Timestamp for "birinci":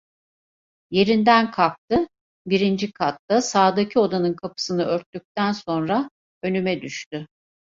2.47-2.91